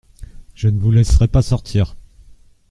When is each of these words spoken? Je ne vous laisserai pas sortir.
Je 0.55 0.67
ne 0.67 0.79
vous 0.79 0.89
laisserai 0.89 1.27
pas 1.27 1.43
sortir. 1.43 1.95